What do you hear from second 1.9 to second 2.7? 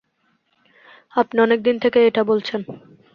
এটাই বলছেন।